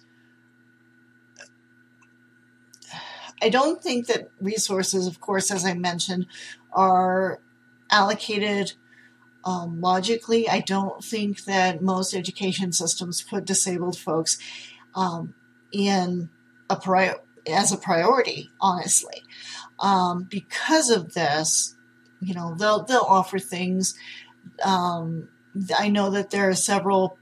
I 3.43 3.49
don't 3.49 3.83
think 3.83 4.07
that 4.07 4.29
resources, 4.40 5.07
of 5.07 5.21
course, 5.21 5.50
as 5.50 5.64
I 5.64 5.75
mentioned, 5.75 6.26
are 6.73 7.40
allocated 7.90 8.75
um, 9.44 9.80
logically. 9.80 10.49
I 10.49 10.61
don't 10.61 11.02
think 11.02 11.44
that 11.44 11.82
most 11.82 12.14
education 12.14 12.73
systems 12.73 13.23
put 13.23 13.44
disabled 13.44 13.99
folks 13.99 14.38
um, 14.94 15.35
in 15.73 16.30
a 16.68 16.76
prior 16.76 17.16
as 17.47 17.73
a 17.73 17.76
priority, 17.76 18.50
honestly. 18.61 19.25
Um, 19.78 20.25
because 20.25 20.90
of 20.90 21.14
this, 21.14 21.75
you 22.20 22.35
know, 22.35 22.54
they'll 22.54 22.85
they'll 22.85 23.00
offer 23.00 23.38
things. 23.38 23.94
Um, 24.62 25.28
I 25.76 25.88
know 25.88 26.11
that 26.11 26.30
there 26.30 26.49
are 26.49 26.54
several 26.54 27.18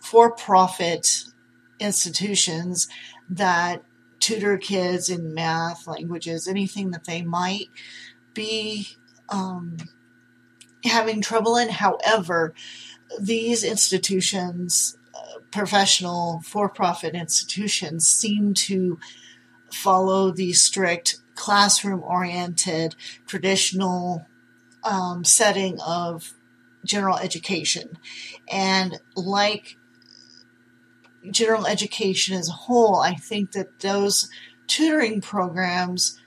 for-profit 0.00 1.24
institutions 1.78 2.88
that 3.28 3.82
tutor 4.20 4.56
kids 4.56 5.08
in 5.08 5.34
math, 5.34 5.86
languages, 5.86 6.46
anything 6.46 6.90
that 6.92 7.04
they 7.04 7.22
might 7.22 7.68
be 8.32 8.96
um, 9.28 9.76
having 10.84 11.20
trouble 11.20 11.56
in. 11.56 11.68
However, 11.68 12.54
these 13.20 13.64
institutions, 13.64 14.96
uh, 15.14 15.38
professional 15.50 16.42
for 16.44 16.68
profit 16.68 17.14
institutions, 17.14 18.06
seem 18.06 18.54
to 18.54 18.98
follow 19.70 20.30
the 20.30 20.52
strict 20.52 21.18
classroom 21.34 22.02
oriented, 22.02 22.94
traditional 23.26 24.26
um, 24.84 25.24
setting 25.24 25.80
of 25.80 26.34
general 26.84 27.16
education. 27.16 27.98
And 28.50 29.00
like 29.16 29.76
general 31.30 31.66
education 31.66 32.36
as 32.36 32.48
a 32.48 32.52
whole, 32.52 32.96
I 32.96 33.14
think 33.14 33.52
that 33.52 33.80
those 33.80 34.28
tutoring 34.66 35.20
programs 35.20 36.20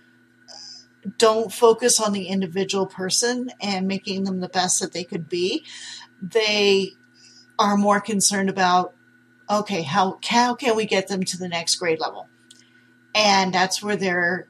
don't 1.17 1.53
focus 1.53 1.99
on 1.99 2.13
the 2.13 2.27
individual 2.27 2.85
person 2.85 3.51
and 3.61 3.87
making 3.87 4.23
them 4.23 4.39
the 4.39 4.49
best 4.49 4.79
that 4.79 4.93
they 4.93 5.03
could 5.03 5.29
be. 5.29 5.63
They 6.21 6.93
are 7.59 7.77
more 7.77 8.01
concerned 8.01 8.49
about 8.49 8.93
okay, 9.49 9.81
how 9.81 10.19
how 10.25 10.55
can 10.55 10.75
we 10.75 10.85
get 10.85 11.07
them 11.07 11.23
to 11.23 11.37
the 11.37 11.47
next 11.47 11.75
grade 11.75 11.99
level? 11.99 12.27
And 13.15 13.53
that's 13.53 13.81
where 13.81 13.95
their 13.95 14.47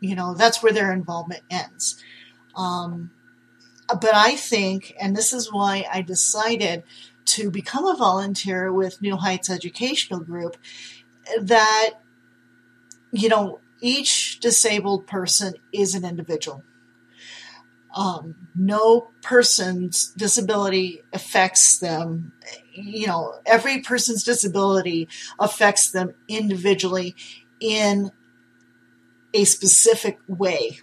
you 0.00 0.14
know 0.14 0.34
that's 0.34 0.62
where 0.62 0.72
their 0.72 0.92
involvement 0.92 1.42
ends. 1.50 2.02
Um, 2.54 3.10
but 3.88 4.14
I 4.14 4.36
think, 4.36 4.94
and 5.00 5.16
this 5.16 5.32
is 5.32 5.52
why 5.52 5.86
I 5.92 6.02
decided 6.02 6.84
to 7.26 7.50
become 7.50 7.86
a 7.86 7.96
volunteer 7.96 8.72
with 8.72 9.02
New 9.02 9.16
Heights 9.16 9.50
Educational 9.50 10.20
Group, 10.20 10.56
that 11.40 11.94
you 13.12 13.28
know 13.28 13.60
each 13.84 14.40
disabled 14.40 15.06
person 15.06 15.52
is 15.70 15.94
an 15.94 16.06
individual. 16.06 16.64
Um, 17.94 18.48
no 18.56 19.10
person's 19.22 20.08
disability 20.16 21.02
affects 21.12 21.78
them. 21.78 22.32
You 22.72 23.06
know, 23.06 23.34
every 23.44 23.82
person's 23.82 24.24
disability 24.24 25.08
affects 25.38 25.90
them 25.90 26.14
individually 26.28 27.14
in 27.60 28.10
a 29.34 29.44
specific 29.44 30.18
way. 30.26 30.78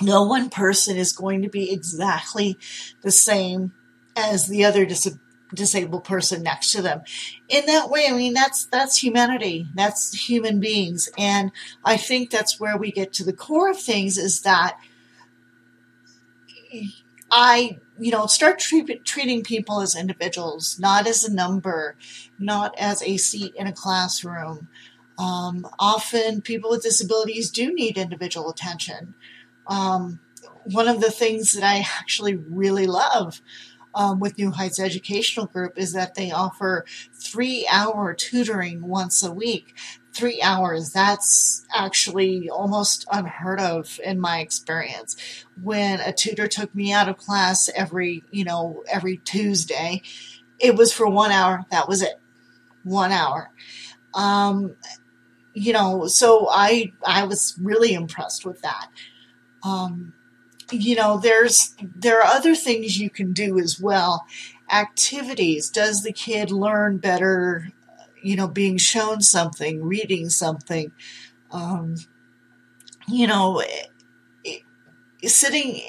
No 0.00 0.22
one 0.22 0.48
person 0.48 0.96
is 0.96 1.12
going 1.12 1.42
to 1.42 1.48
be 1.48 1.72
exactly 1.72 2.56
the 3.02 3.10
same 3.10 3.72
as 4.16 4.46
the 4.46 4.64
other 4.64 4.86
disability 4.86 5.29
disabled 5.54 6.04
person 6.04 6.42
next 6.42 6.72
to 6.72 6.82
them. 6.82 7.02
In 7.48 7.66
that 7.66 7.90
way, 7.90 8.06
I 8.08 8.12
mean 8.12 8.34
that's 8.34 8.66
that's 8.66 9.02
humanity. 9.02 9.66
That's 9.74 10.28
human 10.28 10.60
beings. 10.60 11.08
And 11.18 11.52
I 11.84 11.96
think 11.96 12.30
that's 12.30 12.60
where 12.60 12.76
we 12.76 12.92
get 12.92 13.12
to 13.14 13.24
the 13.24 13.32
core 13.32 13.70
of 13.70 13.80
things 13.80 14.16
is 14.16 14.42
that 14.42 14.78
I, 17.30 17.78
you 17.98 18.10
know, 18.10 18.26
start 18.26 18.58
treat, 18.58 19.04
treating 19.04 19.42
people 19.42 19.80
as 19.80 19.96
individuals, 19.96 20.78
not 20.78 21.06
as 21.06 21.24
a 21.24 21.32
number, 21.32 21.96
not 22.38 22.74
as 22.78 23.02
a 23.02 23.16
seat 23.16 23.54
in 23.56 23.66
a 23.66 23.72
classroom. 23.72 24.68
Um, 25.18 25.66
often 25.78 26.40
people 26.40 26.70
with 26.70 26.82
disabilities 26.82 27.50
do 27.50 27.72
need 27.72 27.98
individual 27.98 28.50
attention. 28.50 29.14
Um, 29.66 30.20
one 30.64 30.88
of 30.88 31.00
the 31.00 31.10
things 31.10 31.52
that 31.52 31.64
I 31.64 31.84
actually 31.98 32.36
really 32.36 32.86
love 32.86 33.40
um, 33.94 34.20
with 34.20 34.38
New 34.38 34.50
Heights 34.50 34.80
Educational 34.80 35.46
Group 35.46 35.78
is 35.78 35.92
that 35.92 36.14
they 36.14 36.30
offer 36.30 36.84
three 37.12 37.66
hour 37.70 38.14
tutoring 38.14 38.86
once 38.86 39.22
a 39.22 39.32
week. 39.32 39.74
Three 40.12 40.42
hours, 40.42 40.92
that's 40.92 41.64
actually 41.72 42.50
almost 42.50 43.06
unheard 43.12 43.60
of 43.60 44.00
in 44.02 44.18
my 44.18 44.40
experience. 44.40 45.16
When 45.62 46.00
a 46.00 46.12
tutor 46.12 46.48
took 46.48 46.74
me 46.74 46.92
out 46.92 47.08
of 47.08 47.16
class 47.16 47.70
every, 47.76 48.24
you 48.30 48.44
know, 48.44 48.82
every 48.90 49.18
Tuesday, 49.18 50.02
it 50.58 50.74
was 50.74 50.92
for 50.92 51.08
one 51.08 51.30
hour. 51.30 51.64
That 51.70 51.88
was 51.88 52.02
it. 52.02 52.20
One 52.82 53.12
hour. 53.12 53.50
Um, 54.12 54.74
you 55.54 55.72
know, 55.72 56.06
so 56.06 56.48
I, 56.50 56.92
I 57.06 57.24
was 57.24 57.56
really 57.60 57.94
impressed 57.94 58.44
with 58.44 58.62
that. 58.62 58.88
Um, 59.62 60.12
you 60.72 60.94
know 60.96 61.18
there's 61.18 61.74
there 61.80 62.20
are 62.20 62.26
other 62.26 62.54
things 62.54 62.98
you 62.98 63.10
can 63.10 63.32
do 63.32 63.58
as 63.58 63.80
well. 63.80 64.26
Activities. 64.70 65.70
Does 65.70 66.02
the 66.02 66.12
kid 66.12 66.50
learn 66.50 66.98
better 66.98 67.70
you 68.22 68.36
know 68.36 68.48
being 68.48 68.78
shown 68.78 69.20
something 69.20 69.82
reading 69.82 70.28
something? 70.30 70.92
Um, 71.50 71.96
you 73.08 73.26
know 73.26 73.62
it, 74.44 74.62
sitting 75.28 75.80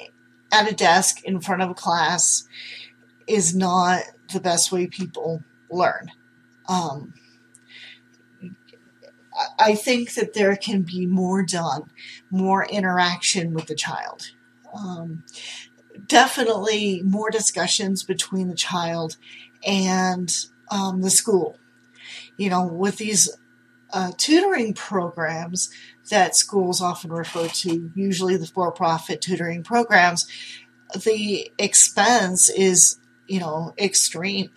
at 0.50 0.70
a 0.70 0.74
desk 0.74 1.24
in 1.24 1.40
front 1.40 1.62
of 1.62 1.70
a 1.70 1.74
class 1.74 2.46
is 3.26 3.54
not 3.54 4.02
the 4.32 4.40
best 4.40 4.72
way 4.72 4.86
people 4.86 5.42
learn. 5.70 6.10
Um, 6.68 7.14
I 9.58 9.74
think 9.74 10.14
that 10.14 10.34
there 10.34 10.56
can 10.56 10.82
be 10.82 11.06
more 11.06 11.42
done, 11.42 11.90
more 12.30 12.66
interaction 12.66 13.54
with 13.54 13.66
the 13.66 13.74
child 13.74 14.32
um, 14.74 15.24
definitely 16.06 17.02
more 17.02 17.30
discussions 17.30 18.02
between 18.02 18.48
the 18.48 18.54
child 18.54 19.16
and 19.64 20.46
um, 20.70 21.02
the 21.02 21.10
school. 21.10 21.58
You 22.36 22.50
know, 22.50 22.66
with 22.66 22.96
these 22.96 23.30
uh, 23.92 24.12
tutoring 24.16 24.74
programs 24.74 25.70
that 26.10 26.34
schools 26.34 26.80
often 26.80 27.12
refer 27.12 27.48
to, 27.48 27.90
usually 27.94 28.36
the 28.36 28.46
for 28.46 28.72
profit 28.72 29.20
tutoring 29.20 29.62
programs, 29.62 30.26
the 31.04 31.50
expense 31.58 32.48
is, 32.48 32.98
you 33.26 33.40
know, 33.40 33.74
extreme. 33.78 34.50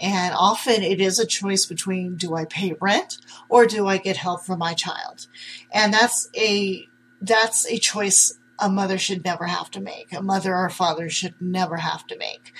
And 0.00 0.34
often 0.34 0.82
it 0.82 1.00
is 1.00 1.18
a 1.18 1.26
choice 1.26 1.66
between 1.66 2.16
do 2.16 2.34
I 2.34 2.44
pay 2.44 2.74
rent 2.80 3.18
or 3.48 3.66
do 3.66 3.86
I 3.86 3.98
get 3.98 4.16
help 4.16 4.44
for 4.44 4.56
my 4.56 4.74
child? 4.74 5.26
And 5.72 5.92
that's 5.92 6.28
a 6.36 6.86
that's 7.20 7.66
a 7.66 7.78
choice 7.78 8.37
a 8.58 8.68
mother 8.68 8.98
should 8.98 9.24
never 9.24 9.46
have 9.46 9.70
to 9.72 9.80
make. 9.80 10.12
A 10.12 10.22
mother 10.22 10.54
or 10.54 10.68
father 10.70 11.08
should 11.08 11.34
never 11.40 11.76
have 11.76 12.06
to 12.08 12.18
make. 12.18 12.52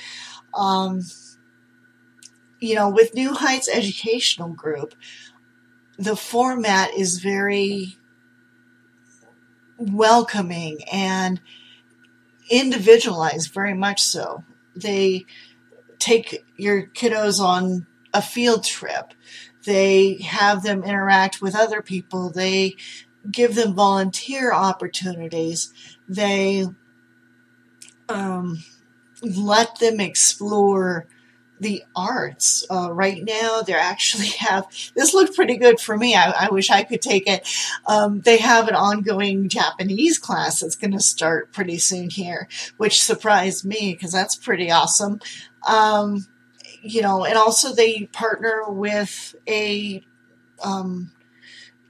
Um, 0.54 1.02
you 2.60 2.74
know, 2.74 2.88
with 2.88 3.14
New 3.14 3.34
Heights 3.34 3.68
Educational 3.68 4.50
Group, 4.50 4.94
the 5.98 6.16
format 6.16 6.94
is 6.94 7.18
very 7.18 7.96
welcoming 9.78 10.80
and 10.90 11.40
individualized, 12.50 13.52
very 13.52 13.74
much 13.74 14.02
so. 14.02 14.44
They 14.74 15.24
take 15.98 16.44
your 16.56 16.86
kiddos 16.86 17.40
on 17.40 17.86
a 18.14 18.22
field 18.22 18.64
trip. 18.64 19.12
They 19.64 20.18
have 20.22 20.62
them 20.62 20.82
interact 20.82 21.42
with 21.42 21.54
other 21.54 21.82
people. 21.82 22.30
They 22.30 22.76
give 23.30 23.54
them 23.54 23.74
volunteer 23.74 24.52
opportunities. 24.52 25.72
They 26.08 26.66
um, 28.08 28.62
let 29.22 29.78
them 29.78 30.00
explore 30.00 31.06
the 31.60 31.82
arts. 31.94 32.64
Uh, 32.70 32.92
right 32.92 33.24
now, 33.24 33.62
they 33.62 33.74
actually 33.74 34.26
have 34.38 34.66
this 34.94 35.14
looked 35.14 35.34
pretty 35.34 35.56
good 35.56 35.80
for 35.80 35.96
me. 35.96 36.14
I, 36.14 36.46
I 36.46 36.48
wish 36.50 36.70
I 36.70 36.84
could 36.84 37.02
take 37.02 37.28
it. 37.28 37.46
Um, 37.86 38.20
they 38.20 38.38
have 38.38 38.68
an 38.68 38.74
ongoing 38.74 39.48
Japanese 39.48 40.18
class 40.18 40.60
that's 40.60 40.76
going 40.76 40.92
to 40.92 41.00
start 41.00 41.52
pretty 41.52 41.78
soon 41.78 42.10
here, 42.10 42.48
which 42.76 43.02
surprised 43.02 43.64
me 43.64 43.92
because 43.94 44.12
that's 44.12 44.36
pretty 44.36 44.70
awesome. 44.70 45.20
Um, 45.66 46.26
you 46.80 47.02
know, 47.02 47.24
and 47.24 47.36
also 47.36 47.74
they 47.74 48.06
partner 48.12 48.64
with 48.68 49.34
a 49.48 50.04
um, 50.62 51.10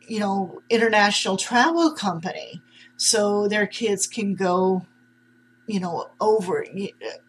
you 0.09 0.19
know, 0.19 0.63
international 0.71 1.37
travel 1.37 1.93
company. 1.93 2.63
So 2.97 3.47
their 3.47 3.67
kids 3.67 4.07
can 4.07 4.35
go, 4.35 4.87
you 5.67 5.79
know, 5.79 6.11
over 6.21 6.67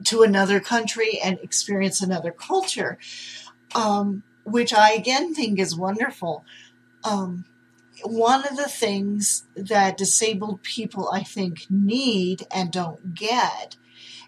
to 0.06 0.22
another 0.24 0.60
country 0.60 1.20
and 1.24 1.38
experience 1.44 2.02
another 2.02 2.32
culture, 2.32 2.98
um, 3.76 4.24
which 4.46 4.74
I 4.74 4.94
again 4.94 5.36
think 5.36 5.60
is 5.60 5.76
wonderful. 5.76 6.44
Um, 7.04 7.46
one 8.04 8.48
of 8.48 8.56
the 8.56 8.70
things 8.70 9.44
that 9.56 9.98
disabled 9.98 10.64
people, 10.64 11.10
I 11.12 11.22
think, 11.22 11.66
need 11.70 12.48
and 12.50 12.72
don't 12.72 13.14
get, 13.14 13.76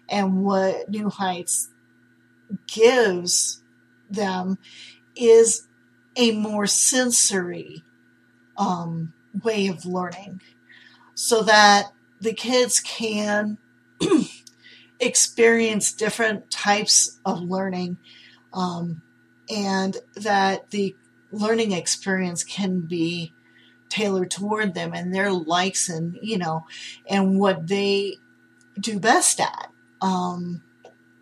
and 0.08 0.44
what 0.44 0.90
New 0.90 1.08
Heights 1.08 1.70
gives 2.66 3.62
them 4.10 4.58
is 5.16 5.66
a 6.16 6.32
more 6.32 6.66
sensory 6.66 7.82
um, 8.56 9.12
way 9.42 9.68
of 9.68 9.84
learning 9.84 10.40
so 11.14 11.42
that 11.42 11.92
the 12.20 12.32
kids 12.32 12.80
can 12.80 13.58
experience 15.00 15.92
different 15.92 16.50
types 16.50 17.18
of 17.24 17.40
learning 17.40 17.96
um, 18.52 19.02
and 19.50 19.96
that 20.14 20.70
the 20.70 20.94
learning 21.30 21.72
experience 21.72 22.44
can 22.44 22.80
be 22.80 23.32
tailored 23.88 24.30
toward 24.30 24.74
them 24.74 24.94
and 24.94 25.14
their 25.14 25.30
likes 25.30 25.88
and 25.88 26.18
you 26.22 26.38
know 26.38 26.64
and 27.06 27.38
what 27.38 27.66
they 27.68 28.16
do 28.78 28.98
best 28.98 29.40
at. 29.40 29.70
Um, 30.00 30.62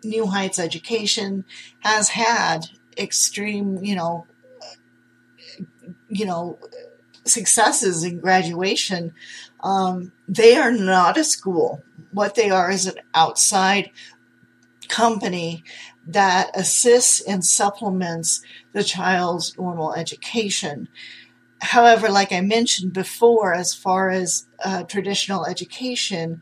new 0.03 0.27
heights 0.27 0.57
education 0.57 1.45
has 1.79 2.09
had 2.09 2.67
extreme 2.97 3.83
you 3.83 3.95
know 3.95 4.25
you 6.09 6.25
know 6.25 6.57
successes 7.25 8.03
in 8.03 8.19
graduation 8.19 9.13
um, 9.61 10.11
they 10.27 10.55
are 10.55 10.71
not 10.71 11.17
a 11.17 11.23
school 11.23 11.81
what 12.11 12.35
they 12.35 12.49
are 12.49 12.71
is 12.71 12.85
an 12.85 12.95
outside 13.13 13.91
company 14.91 15.63
that 16.05 16.51
assists 16.53 17.21
and 17.21 17.43
supplements 17.45 18.41
the 18.73 18.83
child's 18.83 19.57
normal 19.57 19.93
education. 19.93 20.87
However, 21.61 22.09
like 22.09 22.31
I 22.31 22.41
mentioned 22.41 22.93
before, 22.93 23.53
as 23.53 23.73
far 23.73 24.09
as 24.09 24.47
uh, 24.63 24.83
traditional 24.83 25.45
education, 25.45 26.41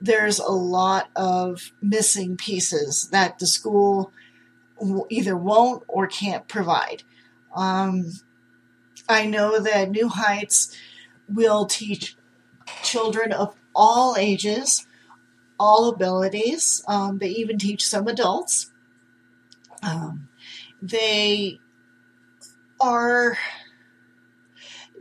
there's 0.00 0.38
a 0.38 0.50
lot 0.50 1.10
of 1.14 1.72
missing 1.80 2.36
pieces 2.36 3.08
that 3.10 3.38
the 3.38 3.46
school 3.46 4.12
either 5.10 5.36
won't 5.36 5.84
or 5.86 6.06
can't 6.06 6.48
provide. 6.48 7.02
Um, 7.54 8.12
I 9.12 9.26
know 9.26 9.60
that 9.60 9.90
New 9.90 10.08
Heights 10.08 10.76
will 11.28 11.66
teach 11.66 12.16
children 12.82 13.32
of 13.32 13.54
all 13.74 14.16
ages, 14.18 14.86
all 15.58 15.88
abilities. 15.88 16.82
Um, 16.88 17.18
they 17.18 17.28
even 17.28 17.58
teach 17.58 17.86
some 17.86 18.08
adults. 18.08 18.70
Um, 19.82 20.28
they 20.80 21.58
are 22.80 23.38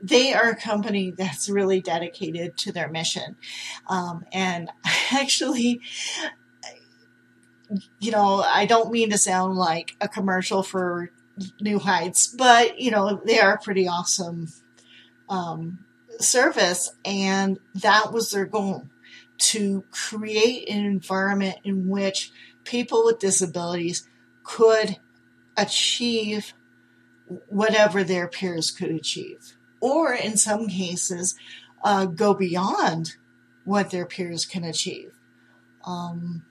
they 0.03 0.33
are 0.33 0.49
a 0.49 0.55
company 0.55 1.11
that's 1.11 1.49
really 1.49 1.79
dedicated 1.79 2.57
to 2.57 2.71
their 2.71 2.89
mission. 2.89 3.35
Um, 3.87 4.25
and 4.31 4.69
actually, 5.11 5.81
you 7.99 8.11
know, 8.11 8.41
I 8.41 8.65
don't 8.65 8.91
mean 8.91 9.09
to 9.11 9.17
sound 9.17 9.55
like 9.55 9.95
a 10.01 10.07
commercial 10.07 10.63
for 10.63 11.11
New 11.59 11.79
Heights, 11.79 12.27
but, 12.27 12.79
you 12.79 12.91
know, 12.91 13.21
they 13.25 13.39
are 13.39 13.53
a 13.53 13.61
pretty 13.61 13.87
awesome 13.87 14.47
um, 15.29 15.85
service. 16.19 16.91
And 17.05 17.59
that 17.75 18.11
was 18.11 18.31
their 18.31 18.45
goal 18.45 18.87
to 19.37 19.83
create 19.91 20.69
an 20.69 20.85
environment 20.85 21.57
in 21.63 21.89
which 21.89 22.31
people 22.63 23.05
with 23.05 23.19
disabilities 23.19 24.07
could 24.43 24.97
achieve 25.57 26.53
whatever 27.47 28.03
their 28.03 28.27
peers 28.27 28.71
could 28.71 28.91
achieve, 28.91 29.57
or 29.79 30.13
in 30.13 30.37
some 30.37 30.67
cases, 30.67 31.35
uh, 31.83 32.05
go 32.05 32.33
beyond 32.33 33.15
what 33.65 33.89
their 33.89 34.05
peers 34.05 34.45
can 34.45 34.63
achieve. 34.63 35.11
Um, 35.85 36.43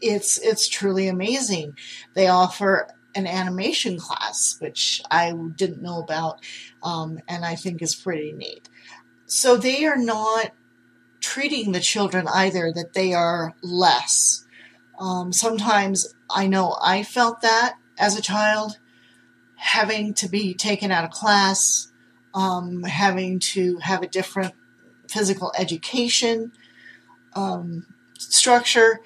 it's 0.00 0.38
it's 0.38 0.68
truly 0.68 1.08
amazing. 1.08 1.76
They 2.14 2.28
offer 2.28 2.88
an 3.14 3.26
animation 3.26 3.98
class, 3.98 4.56
which 4.60 5.02
I 5.10 5.32
didn't 5.32 5.82
know 5.82 6.00
about, 6.00 6.40
um, 6.82 7.18
and 7.28 7.44
I 7.44 7.54
think 7.54 7.82
is 7.82 7.94
pretty 7.94 8.32
neat. 8.32 8.68
So 9.26 9.56
they 9.56 9.84
are 9.84 9.96
not 9.96 10.52
treating 11.20 11.72
the 11.72 11.80
children 11.80 12.26
either 12.28 12.72
that 12.72 12.94
they 12.94 13.12
are 13.12 13.54
less. 13.62 14.46
Um, 14.98 15.32
sometimes 15.32 16.14
I 16.28 16.46
know 16.46 16.76
I 16.82 17.02
felt 17.02 17.40
that 17.42 17.76
as 17.98 18.16
a 18.16 18.22
child, 18.22 18.78
having 19.56 20.14
to 20.14 20.28
be 20.28 20.54
taken 20.54 20.90
out 20.90 21.04
of 21.04 21.10
class, 21.10 21.92
um, 22.34 22.82
having 22.84 23.38
to 23.38 23.76
have 23.78 24.02
a 24.02 24.08
different 24.08 24.54
physical 25.08 25.52
education 25.58 26.52
um, 27.34 27.86
structure, 28.18 29.00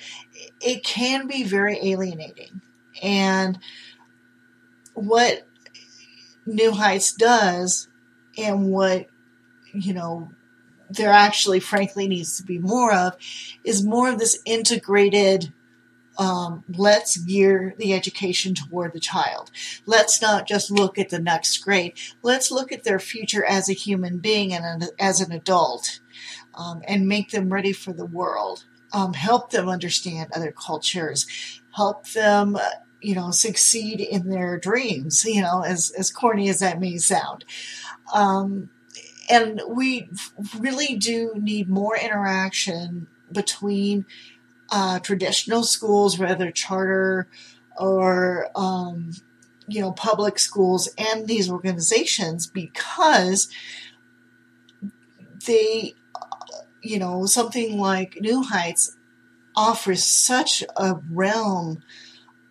it 0.61 0.85
can 0.85 1.27
be 1.27 1.43
very 1.43 1.79
alienating. 1.83 2.61
And 3.03 3.59
what 4.95 5.47
New 6.47 6.73
Heights 6.73 7.13
does, 7.13 7.89
and 8.37 8.71
what, 8.71 9.07
you 9.73 9.95
know, 9.95 10.31
there 10.91 11.11
actually 11.11 11.61
frankly 11.61 12.09
needs 12.09 12.37
to 12.37 12.45
be 12.45 12.59
more 12.59 12.93
of, 12.93 13.17
is 13.65 13.85
more 13.85 14.09
of 14.09 14.19
this 14.19 14.39
integrated 14.45 15.53
um, 16.19 16.65
let's 16.69 17.17
gear 17.17 17.75
the 17.79 17.93
education 17.93 18.55
toward 18.55 18.93
the 18.93 19.01
child. 19.01 19.51
Let's 19.87 20.23
not 20.23 20.47
just 20.47 20.71
look 20.71 20.99
at 20.99 21.11
the 21.11 21.19
next 21.19 21.59
grade. 21.59 21.95
Let's 22.23 22.51
look 22.51 22.73
at 22.73 22.85
their 22.85 22.99
future 22.99 23.45
as 23.45 23.69
a 23.69 23.75
human 23.75 24.19
being 24.19 24.53
and 24.53 24.91
as 24.99 25.21
an 25.21 25.33
adult 25.33 26.01
um, 26.55 26.83
and 26.87 27.09
make 27.09 27.31
them 27.31 27.53
ready 27.53 27.73
for 27.73 27.93
the 27.93 28.07
world. 28.07 28.65
Um, 28.93 29.15
help 29.15 29.51
them 29.51 29.69
understand 29.69 30.31
other 30.33 30.53
cultures. 30.53 31.27
Help 31.75 32.07
them, 32.11 32.57
you 33.05 33.15
know, 33.15 33.31
succeed 33.31 34.01
in 34.01 34.31
their 34.31 34.59
dreams, 34.59 35.27
you 35.27 35.43
know, 35.43 35.61
as, 35.61 35.91
as 35.91 36.11
corny 36.11 36.49
as 36.49 36.61
that 36.61 36.81
may 36.81 36.97
sound. 36.97 37.45
Um, 38.15 38.71
and 39.29 39.61
we 39.69 40.09
really 40.59 40.97
do 40.97 41.33
need 41.37 41.69
more 41.69 41.97
interaction 41.97 43.07
between 43.31 44.07
uh, 44.71 45.01
traditional 45.01 45.65
schools, 45.65 46.19
whether 46.19 46.51
charter 46.51 47.29
or 47.77 48.49
um, 48.57 49.11
you 49.67 49.81
know 49.81 49.93
public 49.93 50.39
schools, 50.39 50.89
and 50.97 51.27
these 51.27 51.51
organizations 51.51 52.47
because 52.47 53.49
they, 55.47 55.95
you 56.83 56.99
know, 56.99 57.27
something 57.27 57.79
like 57.79 58.19
New 58.21 58.43
Heights 58.43 58.97
offers 59.57 60.05
such 60.05 60.65
a 60.77 60.97
realm 61.11 61.83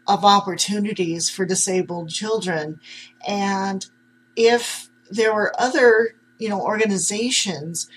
of 0.07 0.25
opportunities 0.25 1.29
for 1.29 1.45
disabled 1.45 2.09
children, 2.09 2.79
and 3.27 3.85
if 4.35 4.89
there 5.09 5.33
were 5.33 5.53
other 5.59 6.15
you 6.37 6.49
know 6.49 6.61
organizations 6.61 7.89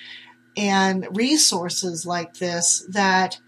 and 0.57 1.07
resources 1.17 2.07
like 2.07 2.35
this 2.35 2.87
that 2.89 3.41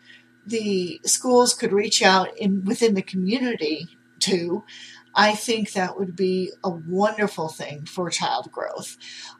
the 0.47 1.01
schools 1.05 1.55
could 1.55 1.73
reach 1.73 2.03
out 2.03 2.37
in 2.39 2.65
within 2.65 2.95
the 2.95 3.03
community 3.03 3.87
to, 4.21 4.65
I 5.15 5.35
think 5.35 5.73
that 5.73 5.99
would 5.99 6.17
be 6.17 6.53
a 6.65 6.71
wonderful 6.71 7.49
thing 7.49 7.85
for 7.85 8.09
child 8.09 8.51
growth. 8.51 8.97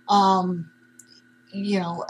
Um, 0.09 0.71
you 1.51 1.81
know, 1.81 2.05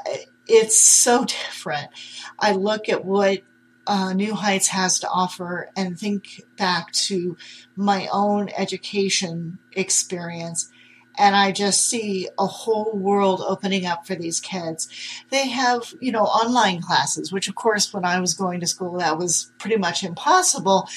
it's 0.46 0.78
so 0.80 1.24
different. 1.24 1.90
I 2.38 2.52
look 2.52 2.88
at 2.88 3.04
what 3.04 3.42
uh, 3.88 4.12
New 4.12 4.34
Heights 4.34 4.68
has 4.68 5.00
to 5.00 5.08
offer 5.08 5.70
and 5.76 5.98
think 5.98 6.42
back 6.56 6.92
to 6.92 7.36
my 7.74 8.08
own 8.12 8.50
education 8.56 9.58
experience 9.72 10.70
and 11.18 11.34
I 11.34 11.50
just 11.50 11.88
see 11.88 12.28
a 12.38 12.46
whole 12.46 12.92
world 12.96 13.42
opening 13.44 13.84
up 13.84 14.06
for 14.06 14.14
these 14.14 14.38
kids. 14.38 14.88
They 15.30 15.48
have, 15.48 15.92
you 16.00 16.12
know, 16.12 16.22
online 16.22 16.80
classes, 16.80 17.32
which 17.32 17.48
of 17.48 17.56
course 17.56 17.92
when 17.92 18.04
I 18.04 18.20
was 18.20 18.34
going 18.34 18.60
to 18.60 18.66
school 18.66 18.98
that 18.98 19.18
was 19.18 19.50
pretty 19.58 19.76
much 19.76 20.04
impossible, 20.04 20.88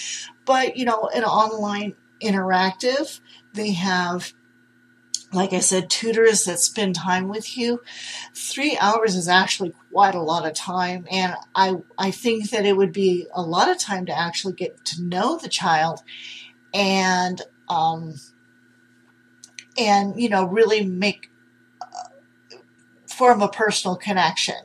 but 0.45 0.77
you 0.77 0.86
know, 0.86 1.10
an 1.15 1.23
online 1.23 1.95
interactive, 2.21 3.19
they 3.54 3.71
have 3.71 4.34
like 5.34 5.54
I 5.54 5.60
said, 5.60 5.89
tutors 5.89 6.44
that 6.46 6.60
spend 6.60 6.96
time 6.96 7.28
with 7.28 7.58
you. 7.58 7.82
Three 8.34 8.78
hours 8.78 9.15
is 9.15 9.28
actually 9.28 9.74
quite 9.91 10.15
a 10.15 10.22
lot 10.22 10.46
of 10.46 10.54
time, 10.54 11.08
and 11.10 11.36
I 11.56 11.78
I 11.98 12.12
think 12.12 12.50
that 12.50 12.65
it 12.65 12.76
would 12.76 12.91
be 12.91 13.28
a 13.34 13.41
lot 13.41 13.70
of 13.70 13.78
time 13.78 14.06
to 14.08 14.17
actually 14.17 14.54
get 14.54 14.84
to 14.86 15.02
know 15.02 15.38
the 15.38 15.50
child, 15.50 16.04
and 16.74 17.41
um, 17.70 18.15
and 19.78 20.20
you 20.22 20.30
know 20.30 20.46
really 20.46 20.86
make 20.86 21.30
uh, 21.82 22.58
form 23.08 23.41
a 23.41 23.50
personal 23.50 23.96
connection. 23.96 24.56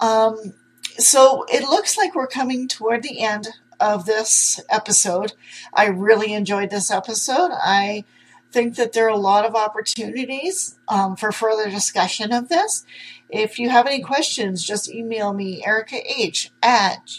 Um, 0.00 0.54
so 0.98 1.44
it 1.48 1.62
looks 1.62 1.96
like 1.96 2.14
we're 2.14 2.26
coming 2.26 2.68
toward 2.68 3.02
the 3.02 3.22
end 3.22 3.48
of 3.80 4.04
this 4.04 4.60
episode. 4.68 5.32
I 5.72 5.86
really 5.86 6.32
enjoyed 6.32 6.70
this 6.70 6.90
episode. 6.90 7.50
I 7.52 8.04
think 8.50 8.76
that 8.76 8.92
there 8.92 9.06
are 9.06 9.10
a 9.10 9.16
lot 9.16 9.44
of 9.44 9.54
opportunities 9.54 10.78
um, 10.88 11.14
for 11.16 11.30
further 11.32 11.68
discussion 11.70 12.32
of 12.32 12.48
this. 12.48 12.86
If 13.28 13.58
you 13.58 13.68
have 13.68 13.86
any 13.86 14.00
questions, 14.02 14.64
just 14.64 14.90
email 14.90 15.34
me, 15.34 15.62
Erika 15.64 16.00
H. 16.04 16.50
at 16.62 17.10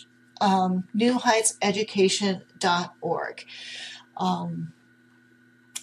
um, 0.42 0.88
newheightseducation.org. 0.96 3.46
Um, 4.18 4.74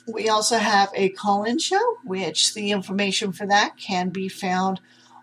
we 0.06 0.28
also 0.28 0.59
have 0.59 0.90
a 0.94 1.09
call 1.11 1.44
in 1.44 1.59
show, 1.59 1.98
which 2.04 2.54
the 2.54 2.70
information 2.70 3.32
for 3.32 3.46
that 3.46 3.76
can 3.76 4.11
be 4.11 4.28
found 4.28 4.80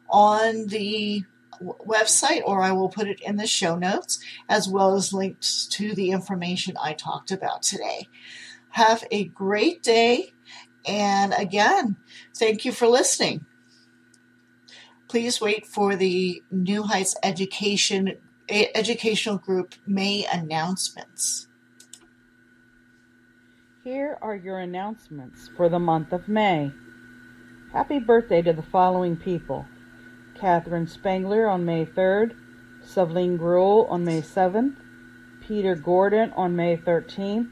on 0.10 0.68
the 0.68 1.24
website 1.62 2.42
or 2.46 2.62
I 2.62 2.72
will 2.72 2.90
put 2.90 3.08
it 3.08 3.22
in 3.22 3.38
the 3.38 3.48
show 3.48 3.76
notes, 3.76 4.20
as 4.50 4.68
well 4.68 4.96
as 4.96 5.14
links 5.14 5.66
to 5.68 5.96
the 5.96 6.12
information 6.12 6.76
I 6.82 6.94
talked 6.94 7.32
about 7.32 7.64
today. 7.64 8.10
Have 8.74 9.04
a 9.12 9.26
great 9.26 9.84
day, 9.84 10.34
and 10.84 11.32
again, 11.38 11.96
thank 12.36 12.66
you 12.66 12.72
for 12.72 12.88
listening. 12.88 13.46
Please 15.08 15.40
wait 15.40 15.68
for 15.68 15.96
the 15.96 16.42
New 16.50 16.82
Heights 16.82 17.16
Education 17.22 18.18
eh, 18.50 18.66
Educational 18.74 19.38
Group 19.38 19.76
May 19.86 20.26
announcements. 20.26 21.46
Here 23.84 24.18
are 24.24 24.36
your 24.36 24.58
announcements 24.58 25.52
for 25.56 25.70
the 25.70 25.78
month 25.78 26.12
of 26.12 26.28
May. 26.28 26.72
Happy 27.74 28.00
birthday 28.00 28.42
to 28.42 28.54
the 28.54 28.64
following 28.64 29.18
people. 29.18 29.68
Catherine 30.34 30.88
Spangler 30.88 31.48
on 31.48 31.64
May 31.64 31.86
3rd, 31.86 32.36
Seveline 32.84 33.38
Gruel 33.38 33.86
on 33.92 34.04
May 34.04 34.24
7th, 34.24 34.78
Peter 35.42 35.76
Gordon 35.76 36.34
on 36.36 36.56
May 36.56 36.76
13th, 36.76 37.52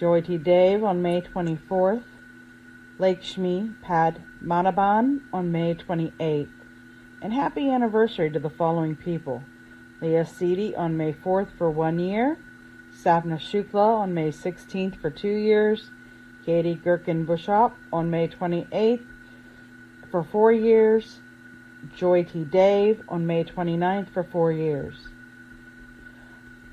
Jyoti 0.00 0.42
Dave 0.42 0.82
on 0.82 1.02
May 1.02 1.20
24th, 1.20 2.04
Lakshmi 2.98 3.74
Pad 3.82 4.22
Manaban 4.42 5.20
on 5.30 5.52
May 5.52 5.74
28th. 5.74 6.48
And 7.20 7.34
happy 7.34 7.68
anniversary 7.68 8.30
to 8.30 8.38
the 8.38 8.48
following 8.48 8.96
people. 8.96 9.44
Leah 10.00 10.24
Seedy 10.24 10.74
on 10.74 10.96
May 10.96 11.12
4th 11.12 11.48
for 11.58 11.70
one 11.70 11.98
year, 11.98 12.38
Savna 12.94 13.36
Shukla 13.36 13.98
on 13.98 14.14
May 14.14 14.30
16th 14.30 14.98
for 14.98 15.10
two 15.10 15.28
years, 15.28 15.90
Katie 16.46 16.80
Gherkin 16.82 17.26
Bushop 17.26 17.74
on 17.92 18.08
May 18.08 18.28
28th 18.28 19.04
for 20.10 20.24
four 20.24 20.50
years, 20.50 21.18
Jyoti 21.94 22.50
Dave 22.50 23.02
on 23.06 23.26
May 23.26 23.44
29th 23.44 24.08
for 24.08 24.24
four 24.24 24.50
years. 24.50 24.94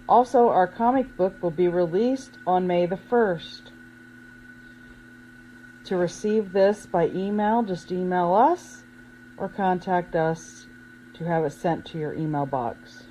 Also, 0.09 0.47
our 0.47 0.67
comic 0.67 1.17
book 1.17 1.41
will 1.41 1.51
be 1.51 1.67
released 1.67 2.31
on 2.45 2.65
May 2.65 2.85
the 2.85 2.95
1st. 2.95 3.71
To 5.85 5.97
receive 5.97 6.53
this 6.53 6.85
by 6.85 7.07
email, 7.07 7.61
just 7.63 7.91
email 7.91 8.33
us 8.33 8.83
or 9.37 9.49
contact 9.49 10.15
us 10.15 10.65
to 11.15 11.25
have 11.25 11.43
it 11.43 11.51
sent 11.51 11.85
to 11.87 11.97
your 11.97 12.13
email 12.13 12.45
box. 12.45 13.03